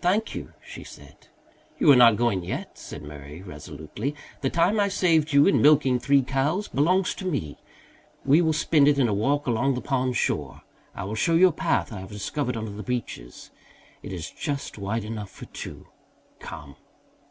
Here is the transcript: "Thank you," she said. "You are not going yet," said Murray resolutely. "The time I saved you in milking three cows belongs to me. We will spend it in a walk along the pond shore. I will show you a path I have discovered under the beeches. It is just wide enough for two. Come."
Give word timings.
"Thank 0.00 0.34
you," 0.34 0.54
she 0.66 0.82
said. 0.82 1.28
"You 1.78 1.92
are 1.92 1.96
not 1.96 2.16
going 2.16 2.42
yet," 2.42 2.78
said 2.78 3.02
Murray 3.02 3.42
resolutely. 3.42 4.14
"The 4.40 4.48
time 4.48 4.80
I 4.80 4.88
saved 4.88 5.34
you 5.34 5.46
in 5.46 5.60
milking 5.60 5.98
three 5.98 6.22
cows 6.22 6.68
belongs 6.68 7.14
to 7.16 7.26
me. 7.26 7.58
We 8.24 8.40
will 8.40 8.54
spend 8.54 8.88
it 8.88 8.98
in 8.98 9.08
a 9.08 9.12
walk 9.12 9.46
along 9.46 9.74
the 9.74 9.82
pond 9.82 10.16
shore. 10.16 10.62
I 10.94 11.04
will 11.04 11.16
show 11.16 11.34
you 11.34 11.48
a 11.48 11.52
path 11.52 11.92
I 11.92 12.00
have 12.00 12.08
discovered 12.08 12.56
under 12.56 12.70
the 12.70 12.82
beeches. 12.82 13.50
It 14.02 14.10
is 14.14 14.30
just 14.30 14.78
wide 14.78 15.04
enough 15.04 15.28
for 15.30 15.44
two. 15.44 15.86
Come." 16.38 16.76